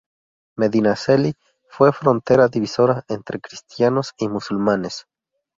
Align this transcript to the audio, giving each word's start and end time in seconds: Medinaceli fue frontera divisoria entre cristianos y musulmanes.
Medinaceli 0.57 1.35
fue 1.69 1.93
frontera 1.93 2.47
divisoria 2.47 3.05
entre 3.07 3.39
cristianos 3.39 4.13
y 4.17 4.29
musulmanes. 4.29 5.05